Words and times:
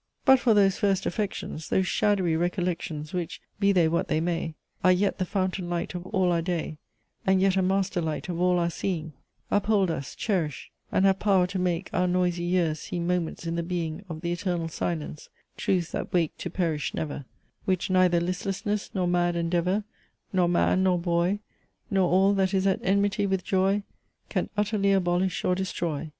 But 0.25 0.39
for 0.39 0.55
those 0.55 0.77
first 0.79 1.05
affections, 1.05 1.69
Those 1.69 1.85
shadowy 1.85 2.35
recollections, 2.35 3.13
Which, 3.13 3.39
be 3.59 3.71
they 3.71 3.87
what 3.87 4.07
they 4.07 4.19
may, 4.19 4.55
Are 4.83 4.91
yet 4.91 5.19
the 5.19 5.25
fountain 5.27 5.69
light 5.69 5.93
of 5.93 6.07
all 6.07 6.31
our 6.31 6.41
day, 6.41 6.79
Are 7.27 7.33
yet 7.33 7.55
a 7.55 7.61
master 7.61 8.01
light 8.01 8.27
of 8.27 8.41
all 8.41 8.57
our 8.57 8.71
seeing; 8.71 9.13
Uphold 9.51 9.91
us 9.91 10.15
cherish 10.15 10.71
and 10.91 11.05
have 11.05 11.19
power 11.19 11.45
to 11.45 11.59
make 11.59 11.91
Our 11.93 12.07
noisy 12.07 12.41
years 12.41 12.79
seem 12.79 13.05
moments 13.05 13.45
in 13.45 13.55
the 13.55 13.61
being 13.61 14.03
Of 14.09 14.21
the 14.21 14.31
eternal 14.31 14.69
Silence; 14.69 15.29
truths 15.55 15.91
that 15.91 16.11
wake 16.11 16.35
To 16.39 16.49
perish 16.49 16.95
never; 16.95 17.25
Which 17.65 17.91
neither 17.91 18.19
listlessness, 18.19 18.89
nor 18.95 19.05
mad 19.05 19.35
endeavour, 19.35 19.83
Nor 20.33 20.47
Man 20.49 20.81
nor 20.81 20.97
Boy, 20.97 21.41
Nor 21.91 22.09
all 22.11 22.33
that 22.33 22.55
is 22.55 22.65
at 22.65 22.79
enmity 22.81 23.27
with 23.27 23.43
joy, 23.43 23.83
Can 24.29 24.49
utterly 24.57 24.93
abolish 24.93 25.45
or 25.45 25.53
destroy! 25.53 26.09